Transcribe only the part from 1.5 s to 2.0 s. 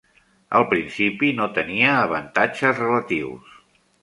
tenia